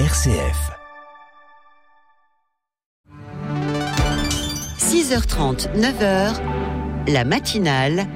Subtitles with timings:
[0.00, 0.72] RCF.
[4.76, 6.40] 6h30, 9h,
[7.06, 8.08] la matinale.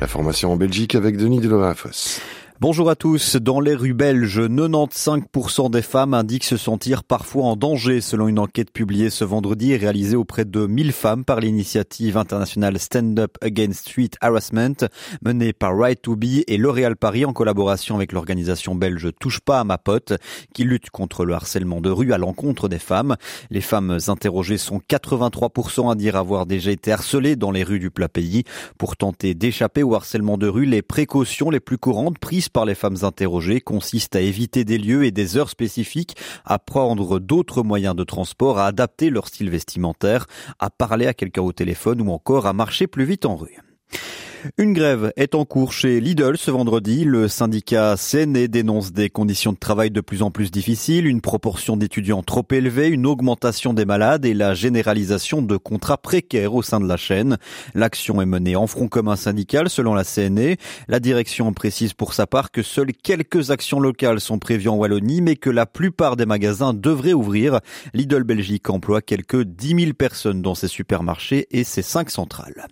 [0.00, 2.20] La formation en Belgique avec Denis Delorafosse.
[2.60, 3.34] Bonjour à tous.
[3.34, 8.38] Dans les rues belges, 95% des femmes indiquent se sentir parfois en danger selon une
[8.38, 13.36] enquête publiée ce vendredi et réalisée auprès de 1000 femmes par l'initiative internationale Stand Up
[13.42, 14.86] Against Street Harassment
[15.20, 19.58] menée par Right to Be et L'Oréal Paris en collaboration avec l'organisation belge Touche pas
[19.58, 20.12] à ma pote
[20.54, 23.16] qui lutte contre le harcèlement de rue à l'encontre des femmes.
[23.50, 27.90] Les femmes interrogées sont 83% à dire avoir déjà été harcelées dans les rues du
[27.90, 28.44] plat pays.
[28.78, 32.74] Pour tenter d'échapper au harcèlement de rue, les précautions les plus courantes prises par les
[32.74, 37.96] femmes interrogées consiste à éviter des lieux et des heures spécifiques, à prendre d'autres moyens
[37.96, 40.26] de transport, à adapter leur style vestimentaire,
[40.58, 43.58] à parler à quelqu'un au téléphone ou encore à marcher plus vite en rue.
[44.58, 47.04] Une grève est en cours chez Lidl ce vendredi.
[47.04, 51.78] Le syndicat CNE dénonce des conditions de travail de plus en plus difficiles, une proportion
[51.78, 56.78] d'étudiants trop élevée, une augmentation des malades et la généralisation de contrats précaires au sein
[56.78, 57.38] de la chaîne.
[57.74, 60.56] L'action est menée en front commun syndical selon la CNE.
[60.88, 65.22] La direction précise pour sa part que seules quelques actions locales sont prévues en Wallonie,
[65.22, 67.60] mais que la plupart des magasins devraient ouvrir.
[67.94, 72.66] Lidl Belgique emploie quelques 10 000 personnes dans ses supermarchés et ses cinq centrales.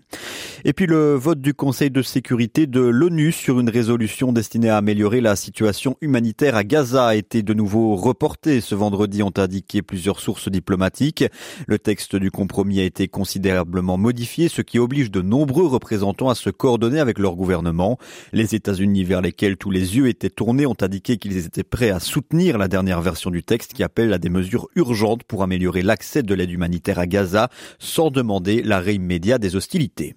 [0.64, 4.76] Et puis le vote du Conseil de sécurité de l'ONU sur une résolution destinée à
[4.76, 8.60] améliorer la situation humanitaire à Gaza a été de nouveau reporté.
[8.60, 11.24] Ce vendredi ont indiqué plusieurs sources diplomatiques.
[11.66, 16.34] Le texte du compromis a été considérablement modifié, ce qui oblige de nombreux représentants à
[16.34, 17.98] se coordonner avec leur gouvernement.
[18.32, 22.00] Les États-Unis vers lesquels tous les yeux étaient tournés ont indiqué qu'ils étaient prêts à
[22.00, 26.22] soutenir la dernière version du texte qui appelle à des mesures urgentes pour améliorer l'accès
[26.22, 30.14] de l'aide humanitaire à Gaza sans demander l'arrêt immédiat des hostilités.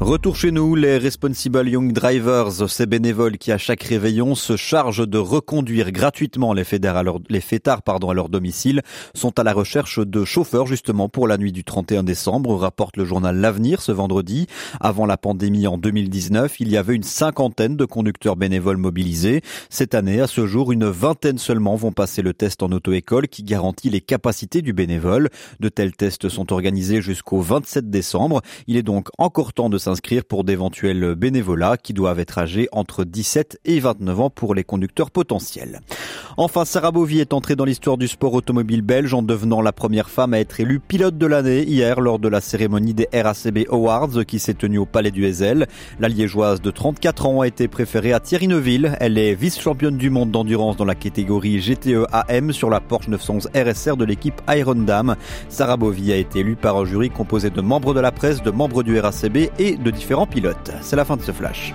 [0.00, 5.08] Retour chez nous, les Responsible Young Drivers, ces bénévoles qui à chaque réveillon se chargent
[5.08, 8.82] de reconduire gratuitement les à leur, les fêtards, pardon, à leur domicile,
[9.14, 13.06] sont à la recherche de chauffeurs justement pour la nuit du 31 décembre, rapporte le
[13.06, 14.48] journal L'Avenir ce vendredi.
[14.80, 19.40] Avant la pandémie en 2019, il y avait une cinquantaine de conducteurs bénévoles mobilisés.
[19.70, 23.44] Cette année, à ce jour, une vingtaine seulement vont passer le test en auto-école qui
[23.44, 25.30] garantit les capacités du bénévole.
[25.58, 28.42] De tels tests sont organisés jusqu'au 27 décembre.
[28.66, 33.04] Il est donc encore temps de s'inscrire pour d'éventuels bénévolats qui doivent être âgés entre
[33.04, 35.80] 17 et 29 ans pour les conducteurs potentiels.
[36.38, 40.10] Enfin, Sarah Bovy est entrée dans l'histoire du sport automobile belge en devenant la première
[40.10, 44.26] femme à être élue pilote de l'année hier lors de la cérémonie des RACB Awards
[44.26, 45.66] qui s'est tenue au Palais du Hezel.
[45.98, 48.98] La liégeoise de 34 ans a été préférée à Thierry Neuville.
[49.00, 53.48] Elle est vice-championne du monde d'endurance dans la catégorie GTE AM sur la Porsche 911
[53.54, 55.16] RSR de l'équipe Iron Dam.
[55.48, 58.50] Sarah Bovy a été élue par un jury composé de membres de la presse, de
[58.50, 60.70] membres du RACB et de différents pilotes.
[60.82, 61.72] C'est la fin de ce flash.